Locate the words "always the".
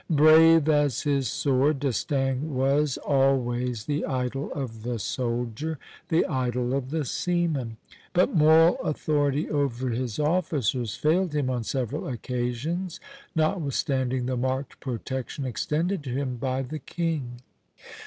3.05-4.03